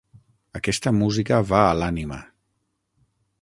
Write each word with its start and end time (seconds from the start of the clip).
Aquesta 0.59 0.93
música 1.01 1.39
va 1.51 1.59
a 1.67 1.75
l'ànima. 1.83 2.19